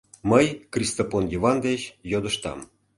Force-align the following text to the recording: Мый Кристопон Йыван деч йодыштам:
Мый 0.29 0.45
Кристопон 0.73 1.23
Йыван 1.31 1.57
деч 1.67 1.81
йодыштам: 2.11 2.59